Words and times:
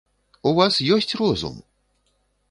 У 0.51 0.53
вас 0.59 0.79
ёсць 0.95 1.13
розум? 1.19 1.59